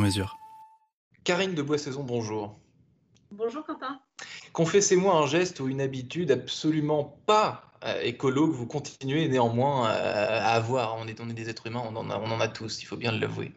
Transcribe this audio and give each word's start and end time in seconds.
mesure. 0.00 0.38
Karine 1.24 1.54
de 1.54 1.62
Bois-Saison, 1.62 2.02
bonjour. 2.02 2.58
Bonjour 3.30 3.64
Quentin. 3.64 4.00
Confessez-moi 4.52 5.14
un 5.14 5.26
geste 5.26 5.60
ou 5.60 5.68
une 5.68 5.80
habitude 5.80 6.32
absolument 6.32 7.20
pas 7.26 7.72
euh, 7.84 8.00
écolo 8.02 8.48
que 8.48 8.52
vous 8.52 8.66
continuez 8.66 9.28
néanmoins 9.28 9.88
euh, 9.90 10.40
à 10.40 10.54
avoir. 10.54 10.96
On 10.98 11.06
est, 11.06 11.20
on 11.20 11.28
est 11.30 11.34
des 11.34 11.48
êtres 11.48 11.66
humains, 11.66 11.82
on 11.84 11.94
en 11.94 12.10
a, 12.10 12.18
on 12.18 12.30
en 12.30 12.40
a 12.40 12.48
tous, 12.48 12.82
il 12.82 12.86
faut 12.86 12.96
bien 12.96 13.12
l'avouer. 13.12 13.52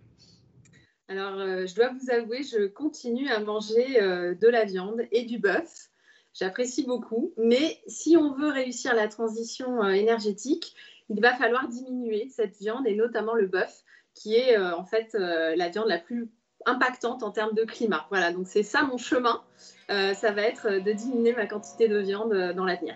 Alors, 1.09 1.39
euh, 1.39 1.67
je 1.67 1.75
dois 1.75 1.89
vous 1.89 2.09
avouer, 2.11 2.43
je 2.43 2.65
continue 2.65 3.29
à 3.29 3.39
manger 3.39 4.01
euh, 4.01 4.35
de 4.35 4.47
la 4.47 4.65
viande 4.65 5.01
et 5.11 5.25
du 5.25 5.37
bœuf. 5.37 5.89
J'apprécie 6.33 6.85
beaucoup, 6.85 7.33
mais 7.37 7.79
si 7.87 8.15
on 8.17 8.33
veut 8.33 8.49
réussir 8.49 8.95
la 8.95 9.07
transition 9.07 9.83
euh, 9.83 9.89
énergétique, 9.89 10.75
il 11.09 11.21
va 11.21 11.35
falloir 11.35 11.67
diminuer 11.67 12.29
cette 12.29 12.57
viande 12.57 12.87
et 12.87 12.95
notamment 12.95 13.35
le 13.35 13.47
bœuf, 13.47 13.83
qui 14.15 14.35
est 14.35 14.57
euh, 14.57 14.75
en 14.75 14.85
fait 14.85 15.15
euh, 15.15 15.55
la 15.55 15.69
viande 15.69 15.87
la 15.87 15.99
plus 15.99 16.29
impactante 16.65 17.23
en 17.23 17.31
termes 17.31 17.53
de 17.53 17.63
climat. 17.63 18.05
Voilà, 18.09 18.31
donc 18.31 18.47
c'est 18.47 18.63
ça 18.63 18.83
mon 18.83 18.97
chemin. 18.97 19.41
Euh, 19.89 20.13
ça 20.13 20.31
va 20.31 20.43
être 20.43 20.69
de 20.69 20.91
diminuer 20.93 21.33
ma 21.33 21.45
quantité 21.45 21.87
de 21.87 21.97
viande 21.99 22.53
dans 22.55 22.65
l'avenir. 22.65 22.95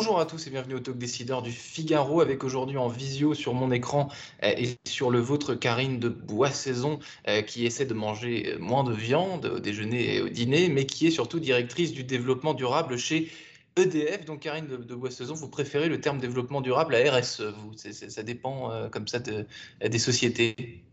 Bonjour 0.00 0.20
à 0.20 0.26
tous 0.26 0.46
et 0.46 0.50
bienvenue 0.50 0.76
au 0.76 0.78
Talk 0.78 0.96
Décideur 0.96 1.42
du 1.42 1.50
Figaro 1.50 2.20
avec 2.20 2.44
aujourd'hui 2.44 2.76
en 2.76 2.86
visio 2.86 3.34
sur 3.34 3.52
mon 3.52 3.72
écran 3.72 4.08
euh, 4.44 4.52
et 4.56 4.76
sur 4.86 5.10
le 5.10 5.18
vôtre 5.18 5.56
Karine 5.56 5.98
de 5.98 6.08
Bois-Saison 6.08 7.00
euh, 7.26 7.42
qui 7.42 7.66
essaie 7.66 7.84
de 7.84 7.94
manger 7.94 8.54
moins 8.60 8.84
de 8.84 8.92
viande 8.92 9.46
au 9.46 9.58
déjeuner 9.58 10.14
et 10.14 10.20
au 10.20 10.28
dîner 10.28 10.68
mais 10.68 10.86
qui 10.86 11.08
est 11.08 11.10
surtout 11.10 11.40
directrice 11.40 11.90
du 11.90 12.04
développement 12.04 12.54
durable 12.54 12.96
chez 12.96 13.28
EDF. 13.74 14.24
Donc 14.24 14.38
Karine 14.38 14.68
de, 14.68 14.76
de 14.76 14.94
Bois-Saison, 14.94 15.34
vous 15.34 15.48
préférez 15.48 15.88
le 15.88 16.00
terme 16.00 16.20
développement 16.20 16.60
durable 16.60 16.94
à 16.94 17.18
RSE, 17.18 17.40
vous, 17.40 17.72
ça 17.76 18.22
dépend 18.22 18.70
euh, 18.70 18.88
comme 18.88 19.08
ça 19.08 19.18
de- 19.18 19.46
des 19.84 19.98
sociétés. 19.98 20.84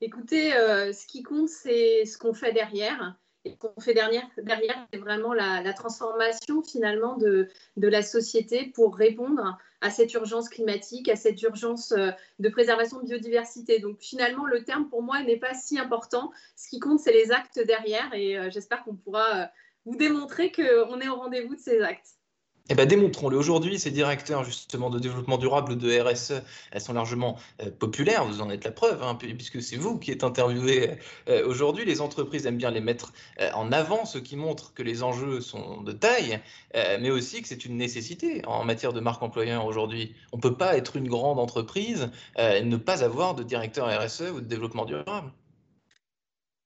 Écoutez, 0.00 0.50
ce 0.52 1.06
qui 1.08 1.24
compte, 1.24 1.48
c'est 1.48 2.04
ce 2.04 2.16
qu'on 2.18 2.34
fait 2.34 2.52
derrière. 2.52 3.16
Et 3.44 3.50
ce 3.50 3.56
qu'on 3.56 3.80
fait 3.80 3.94
derrière, 3.94 4.28
derrière 4.38 4.86
c'est 4.92 5.00
vraiment 5.00 5.34
la, 5.34 5.62
la 5.62 5.72
transformation 5.72 6.62
finalement 6.62 7.16
de, 7.16 7.48
de 7.76 7.88
la 7.88 8.02
société 8.02 8.70
pour 8.74 8.96
répondre 8.96 9.58
à 9.80 9.90
cette 9.90 10.14
urgence 10.14 10.48
climatique, 10.48 11.08
à 11.08 11.16
cette 11.16 11.42
urgence 11.42 11.92
euh, 11.92 12.10
de 12.38 12.48
préservation 12.48 13.00
de 13.00 13.04
biodiversité. 13.06 13.80
Donc 13.80 13.98
finalement, 14.00 14.46
le 14.46 14.62
terme 14.62 14.88
pour 14.88 15.02
moi 15.02 15.22
n'est 15.22 15.38
pas 15.38 15.54
si 15.54 15.78
important. 15.78 16.30
Ce 16.56 16.68
qui 16.68 16.78
compte, 16.78 17.00
c'est 17.00 17.12
les 17.12 17.32
actes 17.32 17.58
derrière. 17.58 18.14
Et 18.14 18.38
euh, 18.38 18.48
j'espère 18.48 18.84
qu'on 18.84 18.94
pourra 18.94 19.42
euh, 19.42 19.46
vous 19.84 19.96
démontrer 19.96 20.52
qu'on 20.52 21.00
est 21.00 21.08
au 21.08 21.16
rendez-vous 21.16 21.56
de 21.56 21.60
ces 21.60 21.80
actes. 21.80 22.21
Eh 22.70 22.74
ben, 22.76 22.86
démontrons-le. 22.86 23.36
Aujourd'hui, 23.36 23.78
ces 23.78 23.90
directeurs 23.90 24.44
justement 24.44 24.88
de 24.88 24.98
développement 25.00 25.36
durable 25.36 25.72
ou 25.72 25.74
de 25.74 26.00
RSE, 26.00 26.42
elles 26.70 26.80
sont 26.80 26.92
largement 26.92 27.36
euh, 27.60 27.70
populaires. 27.70 28.24
Vous 28.24 28.40
en 28.40 28.50
êtes 28.50 28.64
la 28.64 28.70
preuve, 28.70 29.02
hein, 29.02 29.14
pu- 29.16 29.34
puisque 29.34 29.60
c'est 29.60 29.76
vous 29.76 29.98
qui 29.98 30.10
êtes 30.12 30.22
interviewé 30.24 30.92
euh, 31.28 31.46
aujourd'hui. 31.46 31.84
Les 31.84 32.00
entreprises 32.00 32.46
aiment 32.46 32.56
bien 32.56 32.70
les 32.70 32.80
mettre 32.80 33.12
euh, 33.40 33.50
en 33.54 33.72
avant, 33.72 34.04
ce 34.06 34.18
qui 34.18 34.36
montre 34.36 34.72
que 34.74 34.82
les 34.84 35.02
enjeux 35.02 35.40
sont 35.40 35.82
de 35.82 35.92
taille, 35.92 36.40
euh, 36.76 36.98
mais 37.00 37.10
aussi 37.10 37.42
que 37.42 37.48
c'est 37.48 37.64
une 37.64 37.76
nécessité 37.76 38.42
en 38.46 38.64
matière 38.64 38.92
de 38.92 39.00
marque 39.00 39.22
employeur 39.22 39.66
aujourd'hui. 39.66 40.14
On 40.32 40.36
ne 40.36 40.42
peut 40.42 40.56
pas 40.56 40.76
être 40.76 40.96
une 40.96 41.08
grande 41.08 41.40
entreprise 41.40 42.10
euh, 42.38 42.58
et 42.58 42.62
ne 42.62 42.76
pas 42.76 43.02
avoir 43.04 43.34
de 43.34 43.42
directeur 43.42 43.88
RSE 43.88 44.30
ou 44.34 44.40
de 44.40 44.46
développement 44.46 44.84
durable. 44.84 45.32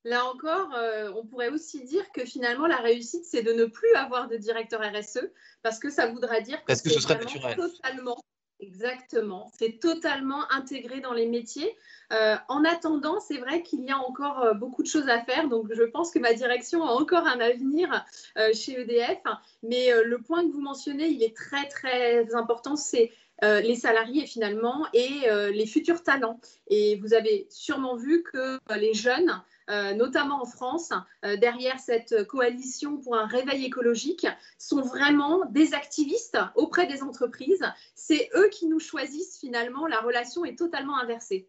Là 0.06 0.24
encore, 0.26 0.72
euh, 0.76 1.10
on 1.16 1.26
pourrait 1.26 1.48
aussi 1.48 1.82
dire 1.82 2.12
que 2.12 2.24
finalement, 2.24 2.68
la 2.68 2.76
réussite, 2.76 3.24
c'est 3.24 3.42
de 3.42 3.52
ne 3.52 3.64
plus 3.64 3.92
avoir 3.96 4.28
de 4.28 4.36
directeur 4.36 4.80
RSE, 4.80 5.32
parce 5.64 5.80
que 5.80 5.90
ça 5.90 6.06
voudra 6.06 6.40
dire 6.40 6.62
Parce 6.64 6.80
que 6.80 6.90
c'est 6.90 7.00
ce 7.00 7.08
naturel. 7.08 7.56
Totalement, 7.56 8.16
exactement. 8.60 9.50
C'est 9.58 9.80
totalement 9.80 10.48
intégré 10.52 11.00
dans 11.00 11.12
les 11.12 11.26
métiers. 11.26 11.76
Euh, 12.12 12.36
en 12.46 12.64
attendant, 12.64 13.18
c'est 13.18 13.38
vrai 13.38 13.64
qu'il 13.64 13.82
y 13.82 13.90
a 13.90 13.98
encore 13.98 14.44
euh, 14.44 14.54
beaucoup 14.54 14.84
de 14.84 14.86
choses 14.86 15.08
à 15.08 15.24
faire. 15.24 15.48
Donc, 15.48 15.72
je 15.74 15.82
pense 15.82 16.12
que 16.12 16.20
ma 16.20 16.34
direction 16.34 16.84
a 16.84 16.92
encore 16.92 17.26
un 17.26 17.40
avenir 17.40 18.04
euh, 18.38 18.52
chez 18.54 18.80
EDF. 18.80 19.18
Mais 19.64 19.90
le 20.04 20.18
point 20.18 20.46
que 20.46 20.52
vous 20.52 20.60
mentionnez, 20.60 21.08
il 21.08 21.24
est 21.24 21.36
très, 21.36 21.66
très 21.66 22.32
important. 22.32 22.76
C'est 22.76 23.10
euh, 23.44 23.60
les 23.60 23.74
salariés 23.74 24.26
finalement 24.26 24.86
et 24.94 25.28
euh, 25.28 25.50
les 25.50 25.66
futurs 25.66 26.02
talents. 26.02 26.40
Et 26.68 26.96
vous 26.96 27.12
avez 27.12 27.46
sûrement 27.50 27.96
vu 27.96 28.22
que 28.22 28.38
euh, 28.38 28.76
les 28.76 28.94
jeunes 28.94 29.42
notamment 29.96 30.42
en 30.42 30.44
France, 30.44 30.92
derrière 31.24 31.80
cette 31.80 32.24
coalition 32.28 32.98
pour 32.98 33.16
un 33.16 33.26
réveil 33.26 33.64
écologique, 33.64 34.24
sont 34.58 34.80
vraiment 34.80 35.44
des 35.46 35.74
activistes 35.74 36.38
auprès 36.54 36.86
des 36.86 37.02
entreprises. 37.02 37.64
C'est 37.96 38.30
eux 38.36 38.48
qui 38.48 38.68
nous 38.68 38.78
choisissent 38.78 39.40
finalement. 39.40 39.88
La 39.88 39.98
relation 39.98 40.44
est 40.44 40.56
totalement 40.56 40.96
inversée. 40.96 41.48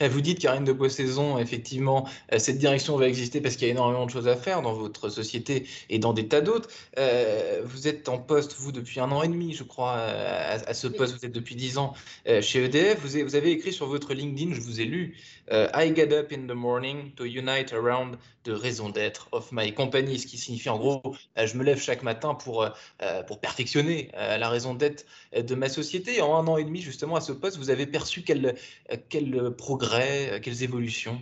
Eh, 0.00 0.08
Vous 0.08 0.20
dites, 0.20 0.38
Karine 0.38 0.64
de 0.64 0.72
Boissaison, 0.72 1.38
effectivement, 1.38 2.08
euh, 2.32 2.38
cette 2.38 2.58
direction 2.58 2.96
va 2.96 3.08
exister 3.08 3.40
parce 3.40 3.56
qu'il 3.56 3.66
y 3.66 3.70
a 3.70 3.72
énormément 3.72 4.06
de 4.06 4.10
choses 4.10 4.28
à 4.28 4.36
faire 4.36 4.62
dans 4.62 4.72
votre 4.72 5.08
société 5.08 5.66
et 5.90 5.98
dans 5.98 6.12
des 6.12 6.28
tas 6.28 6.40
d'autres. 6.40 6.68
Euh, 6.98 7.62
vous 7.64 7.88
êtes 7.88 8.08
en 8.08 8.18
poste, 8.18 8.56
vous, 8.58 8.72
depuis 8.72 9.00
un 9.00 9.10
an 9.12 9.22
et 9.22 9.28
demi, 9.28 9.52
je 9.54 9.62
crois, 9.62 9.94
euh, 9.96 10.56
à, 10.64 10.70
à 10.70 10.74
ce 10.74 10.86
poste. 10.86 11.16
Vous 11.18 11.24
êtes 11.24 11.32
depuis 11.32 11.56
dix 11.56 11.78
ans 11.78 11.94
euh, 12.28 12.42
chez 12.42 12.64
EDF. 12.64 13.00
Vous 13.00 13.14
avez, 13.14 13.24
vous 13.24 13.36
avez 13.36 13.50
écrit 13.50 13.72
sur 13.72 13.86
votre 13.86 14.14
LinkedIn, 14.14 14.54
je 14.54 14.60
vous 14.60 14.80
ai 14.80 14.84
lu, 14.84 15.16
euh, 15.52 15.68
I 15.74 15.94
get 15.94 16.12
up 16.12 16.32
in 16.32 16.46
the 16.46 16.56
morning 16.56 17.12
to 17.14 17.24
unite 17.24 17.72
around 17.72 18.16
the 18.44 18.50
raison 18.50 18.88
d'être 18.90 19.28
of 19.32 19.50
my 19.52 19.72
company, 19.72 20.18
ce 20.18 20.26
qui 20.26 20.38
signifie 20.38 20.68
en 20.68 20.78
gros, 20.78 21.02
euh, 21.38 21.46
je 21.46 21.56
me 21.56 21.64
lève 21.64 21.80
chaque 21.80 22.02
matin 22.02 22.34
pour, 22.34 22.62
euh, 22.62 23.22
pour 23.24 23.40
perfectionner 23.40 24.10
euh, 24.14 24.38
la 24.38 24.48
raison 24.48 24.74
d'être 24.74 25.04
euh, 25.36 25.42
de 25.42 25.54
ma 25.54 25.68
société. 25.68 26.20
En 26.20 26.36
un 26.36 26.46
an 26.48 26.56
et 26.56 26.64
demi, 26.64 26.80
justement, 26.80 27.16
à 27.16 27.20
ce 27.20 27.32
poste, 27.32 27.56
vous 27.58 27.70
avez 27.70 27.86
perçu 27.86 28.22
quel, 28.22 28.56
euh, 28.92 28.96
quel 29.08 29.50
progrès, 29.66 30.30
euh, 30.30 30.40
quelles 30.40 30.62
évolutions? 30.62 31.20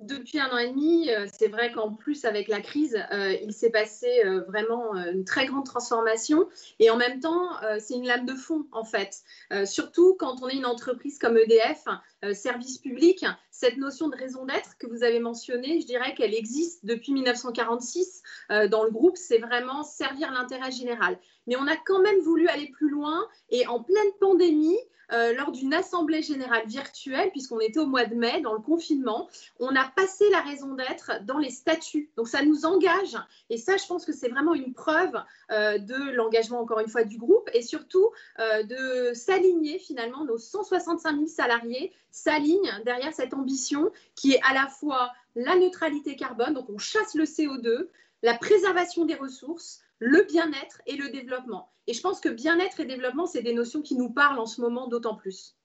Depuis 0.00 0.38
un 0.38 0.50
an 0.50 0.58
et 0.58 0.68
demi, 0.68 1.10
euh, 1.10 1.26
c'est 1.32 1.48
vrai 1.48 1.72
qu'en 1.72 1.94
plus, 1.94 2.26
avec 2.26 2.46
la 2.46 2.60
crise, 2.60 2.96
euh, 3.10 3.32
il 3.42 3.54
s'est 3.54 3.70
passé 3.70 4.22
vraiment 4.46 4.94
une 4.94 5.24
très 5.24 5.46
grande 5.46 5.64
transformation. 5.64 6.46
Et 6.78 6.90
en 6.90 6.96
même 6.96 7.20
temps, 7.20 7.48
c'est 7.80 7.94
une 7.94 8.06
lame 8.06 8.26
de 8.26 8.34
fond, 8.34 8.66
en 8.70 8.84
fait. 8.84 9.22
Surtout 9.64 10.14
quand 10.18 10.42
on 10.42 10.48
est 10.48 10.56
une 10.56 10.66
entreprise 10.66 11.18
comme 11.18 11.38
EDF, 11.38 11.86
euh, 12.24 12.34
service 12.34 12.78
public, 12.78 13.24
cette 13.52 13.76
notion 13.76 14.08
de 14.08 14.16
raison 14.16 14.44
d'être 14.44 14.76
que 14.78 14.88
vous 14.88 15.04
avez 15.04 15.20
mentionnée, 15.20 15.80
je 15.80 15.86
dirais 15.86 16.14
qu'elle 16.16 16.34
existe 16.34 16.84
depuis 16.84 17.12
1946 17.12 18.24
euh, 18.50 18.66
dans 18.66 18.82
le 18.82 18.90
groupe. 18.90 19.16
C'est 19.16 19.38
vraiment 19.38 19.84
servir 19.84 20.32
l'intérêt 20.32 20.72
général. 20.72 21.16
Mais 21.48 21.56
on 21.56 21.66
a 21.66 21.76
quand 21.76 22.00
même 22.00 22.20
voulu 22.20 22.46
aller 22.46 22.68
plus 22.68 22.88
loin. 22.88 23.26
Et 23.50 23.66
en 23.66 23.82
pleine 23.82 24.12
pandémie, 24.20 24.78
euh, 25.10 25.32
lors 25.32 25.52
d'une 25.52 25.72
assemblée 25.72 26.20
générale 26.20 26.66
virtuelle, 26.66 27.30
puisqu'on 27.30 27.60
était 27.60 27.80
au 27.80 27.86
mois 27.86 28.04
de 28.04 28.14
mai, 28.14 28.42
dans 28.42 28.52
le 28.52 28.60
confinement, 28.60 29.26
on 29.58 29.74
a 29.74 29.84
passé 29.96 30.28
la 30.30 30.42
raison 30.42 30.74
d'être 30.74 31.24
dans 31.24 31.38
les 31.38 31.48
statuts. 31.48 32.10
Donc 32.18 32.28
ça 32.28 32.44
nous 32.44 32.66
engage, 32.66 33.16
et 33.48 33.56
ça 33.56 33.78
je 33.78 33.86
pense 33.86 34.04
que 34.04 34.12
c'est 34.12 34.28
vraiment 34.28 34.52
une 34.52 34.74
preuve 34.74 35.14
euh, 35.50 35.78
de 35.78 36.10
l'engagement 36.12 36.60
encore 36.60 36.80
une 36.80 36.88
fois 36.88 37.04
du 37.04 37.16
groupe, 37.16 37.48
et 37.54 37.62
surtout 37.62 38.10
euh, 38.38 38.62
de 38.64 39.14
s'aligner 39.14 39.78
finalement, 39.78 40.26
nos 40.26 40.36
165 40.36 41.14
000 41.14 41.26
salariés 41.26 41.90
s'alignent 42.10 42.82
derrière 42.84 43.14
cette 43.14 43.32
ambition 43.32 43.90
qui 44.14 44.34
est 44.34 44.40
à 44.42 44.52
la 44.52 44.66
fois 44.66 45.12
la 45.36 45.56
neutralité 45.56 46.16
carbone, 46.16 46.52
donc 46.52 46.68
on 46.68 46.78
chasse 46.78 47.14
le 47.14 47.24
CO2, 47.24 47.88
la 48.22 48.34
préservation 48.34 49.06
des 49.06 49.14
ressources, 49.14 49.80
le 49.98 50.24
bien-être 50.24 50.80
et 50.86 50.96
le 50.96 51.10
développement. 51.10 51.72
Et 51.86 51.94
je 51.94 52.00
pense 52.00 52.20
que 52.20 52.28
bien-être 52.28 52.80
et 52.80 52.84
développement, 52.84 53.26
c'est 53.26 53.42
des 53.42 53.54
notions 53.54 53.82
qui 53.82 53.96
nous 53.96 54.10
parlent 54.10 54.38
en 54.38 54.46
ce 54.46 54.60
moment 54.60 54.88
d'autant 54.88 55.14
plus. 55.14 55.56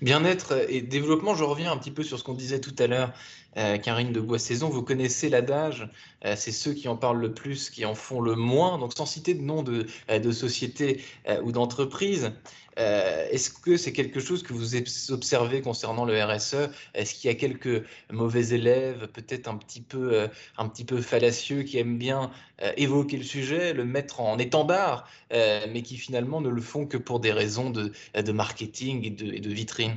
Bien-être 0.00 0.70
et 0.70 0.80
développement, 0.80 1.34
je 1.34 1.44
reviens 1.44 1.72
un 1.72 1.76
petit 1.76 1.90
peu 1.90 2.02
sur 2.02 2.18
ce 2.18 2.24
qu'on 2.24 2.34
disait 2.34 2.60
tout 2.60 2.74
à 2.78 2.86
l'heure, 2.86 3.12
euh, 3.56 3.78
Karine 3.78 4.12
de 4.12 4.20
Bois-Saison. 4.20 4.68
Vous 4.68 4.82
connaissez 4.82 5.28
l'adage, 5.28 5.88
euh, 6.24 6.34
c'est 6.36 6.52
ceux 6.52 6.74
qui 6.74 6.88
en 6.88 6.96
parlent 6.96 7.20
le 7.20 7.32
plus 7.32 7.70
qui 7.70 7.84
en 7.84 7.94
font 7.94 8.20
le 8.20 8.34
moins. 8.34 8.78
Donc, 8.78 8.92
sans 8.92 9.06
citer 9.06 9.34
de 9.34 9.42
nom 9.42 9.62
de, 9.62 9.86
euh, 10.10 10.18
de 10.18 10.32
société 10.32 11.02
ou 11.42 11.52
d'entreprise, 11.52 12.32
est-ce 12.76 13.48
que 13.50 13.78
c'est 13.78 13.92
quelque 13.92 14.20
chose 14.20 14.42
que 14.42 14.52
vous 14.52 14.76
observez 15.10 15.62
concernant 15.62 16.04
le 16.04 16.22
RSE 16.22 16.68
Est-ce 16.94 17.14
qu'il 17.14 17.28
y 17.28 17.32
a 17.32 17.36
quelques 17.36 17.84
mauvais 18.12 18.48
élèves, 18.50 19.08
peut-être 19.08 19.48
un 19.48 19.56
petit 19.56 19.80
peu, 19.80 20.28
un 20.58 20.68
petit 20.68 20.84
peu 20.84 21.00
fallacieux, 21.00 21.62
qui 21.62 21.78
aiment 21.78 21.98
bien 21.98 22.30
évoquer 22.76 23.16
le 23.16 23.24
sujet, 23.24 23.72
le 23.72 23.86
mettre 23.86 24.20
en 24.20 24.38
étendard, 24.38 25.08
mais 25.30 25.82
qui 25.82 25.96
finalement 25.96 26.42
ne 26.42 26.50
le 26.50 26.60
font 26.60 26.86
que 26.86 26.98
pour 26.98 27.20
des 27.20 27.32
raisons 27.32 27.70
de, 27.70 27.92
de 28.14 28.32
marketing 28.32 29.04
et 29.04 29.10
de 29.10 29.50
vitrine? 29.50 29.96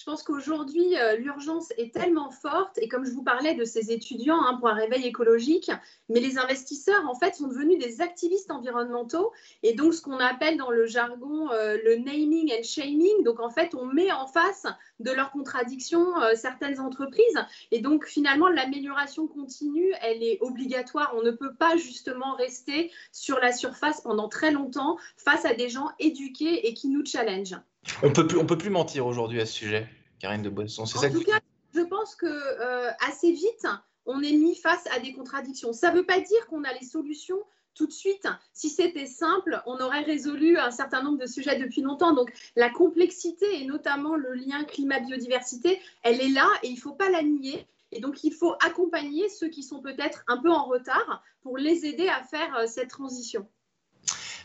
Je 0.00 0.06
pense 0.06 0.22
qu'aujourd'hui, 0.22 0.96
euh, 0.96 1.16
l'urgence 1.16 1.74
est 1.76 1.92
tellement 1.92 2.30
forte, 2.30 2.78
et 2.78 2.88
comme 2.88 3.04
je 3.04 3.10
vous 3.10 3.22
parlais 3.22 3.54
de 3.54 3.64
ces 3.64 3.92
étudiants 3.92 4.42
hein, 4.42 4.56
pour 4.58 4.68
un 4.68 4.74
réveil 4.74 5.06
écologique, 5.06 5.70
mais 6.08 6.20
les 6.20 6.38
investisseurs, 6.38 7.06
en 7.06 7.14
fait, 7.14 7.34
sont 7.34 7.48
devenus 7.48 7.78
des 7.78 8.00
activistes 8.00 8.50
environnementaux, 8.50 9.30
et 9.62 9.74
donc 9.74 9.92
ce 9.92 10.00
qu'on 10.00 10.18
appelle 10.18 10.56
dans 10.56 10.70
le 10.70 10.86
jargon 10.86 11.50
euh, 11.50 11.76
le 11.84 11.96
naming 11.96 12.50
and 12.50 12.62
shaming. 12.62 13.24
Donc, 13.24 13.40
en 13.40 13.50
fait, 13.50 13.74
on 13.74 13.84
met 13.84 14.10
en 14.10 14.26
face 14.26 14.66
de 15.00 15.10
leurs 15.10 15.32
contradictions 15.32 16.18
euh, 16.22 16.34
certaines 16.34 16.80
entreprises, 16.80 17.44
et 17.70 17.80
donc 17.80 18.06
finalement, 18.06 18.48
l'amélioration 18.48 19.26
continue, 19.26 19.92
elle 20.00 20.22
est 20.22 20.38
obligatoire. 20.40 21.12
On 21.14 21.22
ne 21.22 21.30
peut 21.30 21.52
pas 21.52 21.76
justement 21.76 22.36
rester 22.36 22.90
sur 23.12 23.38
la 23.38 23.52
surface 23.52 24.00
pendant 24.00 24.30
très 24.30 24.50
longtemps 24.50 24.96
face 25.18 25.44
à 25.44 25.52
des 25.52 25.68
gens 25.68 25.90
éduqués 25.98 26.66
et 26.66 26.72
qui 26.72 26.88
nous 26.88 27.04
challengent. 27.04 27.60
On 28.02 28.12
peut 28.12 28.26
plus, 28.26 28.38
on 28.38 28.46
peut 28.46 28.58
plus 28.58 28.70
mentir 28.70 29.06
aujourd'hui 29.06 29.40
à 29.40 29.46
ce 29.46 29.52
sujet, 29.52 29.88
Karine 30.18 30.42
de 30.42 30.50
Boisson. 30.50 30.86
C'est 30.86 30.98
en 30.98 31.12
tout 31.12 31.22
cas, 31.22 31.40
je 31.74 31.80
pense 31.80 32.14
que 32.14 32.26
euh, 32.26 32.90
assez 33.06 33.32
vite, 33.32 33.66
on 34.06 34.22
est 34.22 34.32
mis 34.32 34.54
face 34.54 34.86
à 34.94 35.00
des 35.00 35.12
contradictions. 35.12 35.72
Ça 35.72 35.90
ne 35.90 35.96
veut 35.96 36.06
pas 36.06 36.20
dire 36.20 36.46
qu'on 36.48 36.64
a 36.64 36.72
les 36.72 36.86
solutions 36.86 37.38
tout 37.74 37.86
de 37.86 37.92
suite. 37.92 38.26
Si 38.52 38.68
c'était 38.68 39.06
simple, 39.06 39.62
on 39.66 39.78
aurait 39.78 40.02
résolu 40.02 40.58
un 40.58 40.70
certain 40.70 41.02
nombre 41.02 41.18
de 41.18 41.26
sujets 41.26 41.58
depuis 41.58 41.82
longtemps. 41.82 42.12
Donc 42.12 42.32
la 42.56 42.70
complexité 42.70 43.60
et 43.60 43.64
notamment 43.64 44.16
le 44.16 44.34
lien 44.34 44.64
climat-biodiversité, 44.64 45.80
elle 46.02 46.20
est 46.20 46.28
là 46.28 46.48
et 46.62 46.68
il 46.68 46.74
ne 46.74 46.80
faut 46.80 46.92
pas 46.92 47.10
la 47.10 47.22
nier. 47.22 47.66
Et 47.92 48.00
donc 48.00 48.22
il 48.24 48.32
faut 48.32 48.54
accompagner 48.64 49.28
ceux 49.28 49.48
qui 49.48 49.62
sont 49.62 49.80
peut-être 49.80 50.24
un 50.28 50.36
peu 50.36 50.50
en 50.50 50.64
retard 50.64 51.22
pour 51.42 51.56
les 51.56 51.86
aider 51.86 52.08
à 52.08 52.22
faire 52.22 52.54
euh, 52.56 52.66
cette 52.66 52.90
transition. 52.90 53.48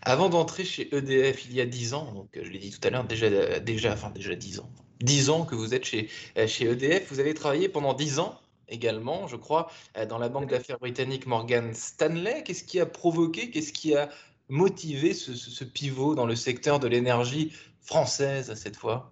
Avant 0.08 0.30
d'entrer 0.30 0.64
chez 0.64 0.96
EDF 0.96 1.46
il 1.46 1.54
y 1.54 1.62
a 1.62 1.66
10 1.66 1.96
ans, 1.96 2.12
donc 2.14 2.30
je 2.34 2.48
l'ai 2.50 2.60
dit 2.60 2.70
tout 2.70 2.88
à 2.88 2.92
l'heure, 2.92 3.06
déjà, 3.06 3.60
déjà, 3.60 3.92
enfin 3.92 4.12
déjà 4.12 4.36
10 4.36 4.60
ans, 4.60 4.70
10 5.02 5.32
ans 5.32 5.46
que 5.46 5.56
vous 5.56 5.74
êtes 5.74 5.84
chez, 5.84 6.10
euh, 6.38 6.46
chez 6.46 6.66
EDF, 6.66 7.12
vous 7.12 7.20
avez 7.20 7.34
travaillé 7.34 7.70
pendant 7.70 7.96
10 7.96 8.20
ans 8.20 8.40
également, 8.68 9.28
je 9.28 9.36
crois, 9.36 9.70
euh, 9.98 10.06
dans 10.06 10.20
la 10.20 10.30
banque 10.30 10.48
d'affaires 10.50 10.78
britannique 10.78 11.26
Morgan 11.26 11.74
Stanley. 11.74 12.44
Qu'est-ce 12.44 12.64
qui 12.64 12.80
a 12.80 12.86
provoqué, 12.86 13.50
qu'est-ce 13.50 13.74
qui 13.74 13.96
a 13.96 14.10
motivé 14.48 15.16
ce, 15.16 15.64
pivot 15.64 16.14
dans 16.14 16.28
le 16.28 16.36
secteur 16.36 16.80
de 16.80 16.88
l'énergie 16.88 17.52
française 17.82 18.54
cette 18.54 18.76
fois? 18.76 19.12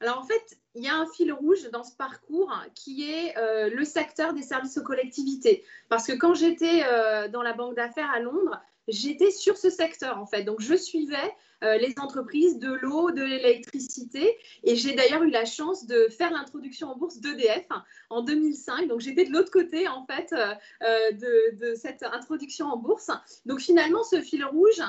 Alors 0.00 0.18
en 0.18 0.24
fait, 0.24 0.58
il 0.74 0.82
y 0.82 0.88
a 0.88 0.96
un 0.96 1.06
fil 1.06 1.34
rouge 1.34 1.70
dans 1.70 1.84
ce 1.84 1.94
parcours 1.94 2.50
qui 2.74 3.10
est 3.10 3.36
euh, 3.36 3.68
le 3.68 3.84
secteur 3.84 4.32
des 4.32 4.42
services 4.42 4.78
aux 4.78 4.82
collectivités. 4.82 5.64
Parce 5.90 6.06
que 6.06 6.12
quand 6.12 6.34
j'étais 6.34 6.82
dans 7.28 7.42
la 7.42 7.52
banque 7.52 7.76
d'affaires 7.76 8.10
à 8.10 8.20
Londres, 8.20 8.58
j'étais 8.88 9.30
sur 9.30 9.56
ce 9.56 9.70
secteur 9.70 10.18
en 10.18 10.26
fait. 10.26 10.44
Donc 10.44 10.60
je 10.60 10.74
suivais 10.74 11.34
euh, 11.62 11.76
les 11.76 11.94
entreprises 11.98 12.58
de 12.58 12.72
l'eau, 12.72 13.10
de 13.12 13.22
l'électricité 13.22 14.36
et 14.64 14.74
j'ai 14.74 14.94
d'ailleurs 14.94 15.22
eu 15.22 15.30
la 15.30 15.44
chance 15.44 15.86
de 15.86 16.08
faire 16.10 16.32
l'introduction 16.32 16.88
en 16.88 16.96
bourse 16.96 17.18
d'EDF 17.18 17.66
en 18.10 18.22
2005. 18.22 18.88
Donc 18.88 19.00
j'étais 19.00 19.24
de 19.24 19.32
l'autre 19.32 19.50
côté 19.50 19.86
en 19.86 20.04
fait 20.06 20.32
euh, 20.32 20.54
euh, 20.82 21.12
de, 21.52 21.74
cette 21.76 22.02
introduction 22.02 22.66
en 22.66 22.76
bourse. 22.76 23.10
Donc 23.46 23.60
finalement 23.60 24.02
ce 24.02 24.20
fil 24.20 24.44
rouge, 24.44 24.82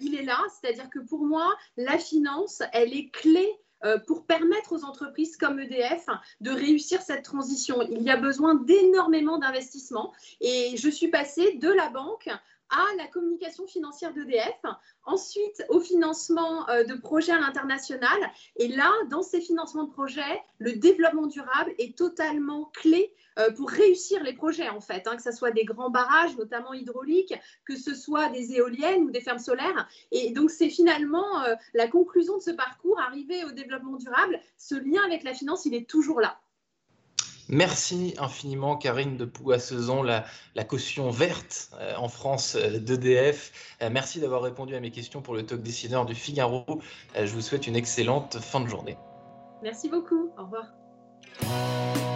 il 0.00 0.14
est 0.14 0.24
là, 0.24 0.40
c'est-à-dire 0.60 0.88
que 0.90 0.98
pour 0.98 1.24
moi 1.24 1.54
la 1.76 1.98
finance, 1.98 2.62
elle 2.72 2.94
est 2.94 3.10
clé 3.10 3.46
pour 4.06 4.26
permettre 4.26 4.72
aux 4.72 4.84
entreprises 4.84 5.36
comme 5.36 5.60
EDF 5.60 6.06
de 6.40 6.50
réussir 6.50 7.02
cette 7.02 7.22
transition. 7.22 7.82
Il 7.82 8.02
y 8.02 8.10
a 8.10 8.16
besoin 8.16 8.54
d'énormément 8.54 9.38
d'investissements 9.38 10.12
et 10.40 10.74
je 10.76 10.88
suis 10.88 11.08
passée 11.08 11.54
de 11.58 11.68
la 11.68 11.90
banque 11.90 12.28
à 12.70 12.84
la 12.96 13.06
communication 13.06 13.66
financière 13.66 14.12
d'EDF, 14.12 14.60
ensuite 15.04 15.64
au 15.68 15.80
financement 15.80 16.68
euh, 16.68 16.84
de 16.84 16.94
projets 16.94 17.32
à 17.32 17.38
l'international. 17.38 18.18
Et 18.56 18.68
là, 18.68 18.92
dans 19.10 19.22
ces 19.22 19.40
financements 19.40 19.84
de 19.84 19.92
projets, 19.92 20.42
le 20.58 20.72
développement 20.72 21.26
durable 21.26 21.72
est 21.78 21.96
totalement 21.96 22.70
clé 22.74 23.14
euh, 23.38 23.50
pour 23.52 23.70
réussir 23.70 24.22
les 24.22 24.32
projets, 24.32 24.68
en 24.68 24.80
fait, 24.80 25.06
hein, 25.06 25.16
que 25.16 25.22
ce 25.22 25.32
soit 25.32 25.50
des 25.50 25.64
grands 25.64 25.90
barrages, 25.90 26.36
notamment 26.36 26.72
hydrauliques, 26.72 27.34
que 27.64 27.76
ce 27.76 27.94
soit 27.94 28.28
des 28.30 28.54
éoliennes 28.54 29.04
ou 29.04 29.10
des 29.10 29.20
fermes 29.20 29.38
solaires. 29.38 29.88
Et 30.10 30.30
donc, 30.30 30.50
c'est 30.50 30.70
finalement 30.70 31.42
euh, 31.44 31.54
la 31.74 31.88
conclusion 31.88 32.36
de 32.38 32.42
ce 32.42 32.50
parcours, 32.50 32.98
arriver 33.00 33.44
au 33.44 33.52
développement 33.52 33.96
durable. 33.96 34.40
Ce 34.56 34.74
lien 34.74 35.02
avec 35.04 35.22
la 35.22 35.34
finance, 35.34 35.66
il 35.66 35.74
est 35.74 35.88
toujours 35.88 36.20
là. 36.20 36.40
Merci 37.48 38.14
infiniment, 38.18 38.76
Karine 38.76 39.16
de 39.16 39.24
Pouassezon, 39.24 40.02
la, 40.02 40.24
la 40.54 40.64
caution 40.64 41.10
verte 41.10 41.70
euh, 41.80 41.94
en 41.96 42.08
France 42.08 42.56
euh, 42.56 42.78
d'EDF. 42.78 43.76
Euh, 43.82 43.90
merci 43.90 44.20
d'avoir 44.20 44.42
répondu 44.42 44.74
à 44.74 44.80
mes 44.80 44.90
questions 44.90 45.22
pour 45.22 45.34
le 45.34 45.44
talk 45.44 45.62
décideur 45.62 46.06
du 46.06 46.14
Figaro. 46.14 46.64
je 47.14 47.32
vous 47.32 47.40
souhaite 47.40 47.66
une 47.66 47.76
excellente 47.76 48.38
fin 48.38 48.60
de 48.60 48.66
journée. 48.66 48.98
Merci 49.62 49.88
beaucoup. 49.88 50.30
Au 50.38 50.44
revoir. 50.44 52.15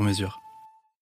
sur 0.01 0.07
mesure. 0.07 0.40